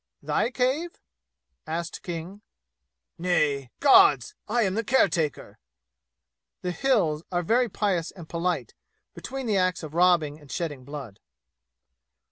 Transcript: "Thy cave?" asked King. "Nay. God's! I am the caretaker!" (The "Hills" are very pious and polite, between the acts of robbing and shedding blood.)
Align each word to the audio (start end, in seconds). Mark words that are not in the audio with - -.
"Thy 0.23 0.49
cave?" 0.49 0.99
asked 1.67 2.01
King. 2.01 2.41
"Nay. 3.19 3.69
God's! 3.79 4.33
I 4.47 4.63
am 4.63 4.73
the 4.73 4.83
caretaker!" 4.83 5.59
(The 6.63 6.71
"Hills" 6.71 7.21
are 7.31 7.43
very 7.43 7.69
pious 7.69 8.09
and 8.09 8.27
polite, 8.27 8.73
between 9.13 9.45
the 9.45 9.57
acts 9.57 9.83
of 9.83 9.93
robbing 9.93 10.39
and 10.39 10.51
shedding 10.51 10.85
blood.) 10.85 11.19